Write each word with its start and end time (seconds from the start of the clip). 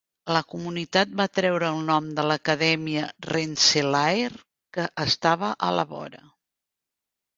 La 0.35 0.39
comunitat 0.51 1.11
va 1.19 1.27
treure 1.39 1.67
el 1.73 1.83
nom 1.89 2.07
de 2.19 2.25
l'Acadèmia 2.29 3.03
Rensselaer, 3.29 4.31
que 4.79 4.87
estava 5.07 5.55
a 5.69 5.71
la 5.81 5.85
vora. 5.93 6.27